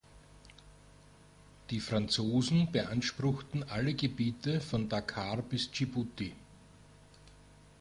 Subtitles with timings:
[1.69, 6.33] Die Franzosen beanspruchten alle Gebiete von Dakar bis Dschibuti.